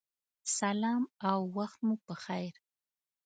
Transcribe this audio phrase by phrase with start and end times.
[0.57, 2.53] سلام او وخت مو پخیر